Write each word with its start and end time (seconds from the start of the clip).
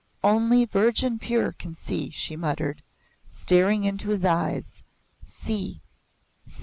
"Only 0.23 0.65
virgin 0.65 1.19
pure 1.19 1.51
can 1.51 1.75
see!" 1.75 2.09
she 2.09 2.35
muttered, 2.35 2.81
staring 3.27 3.83
into 3.83 4.09
his 4.09 4.25
eyes. 4.25 4.81
"See! 5.23 5.83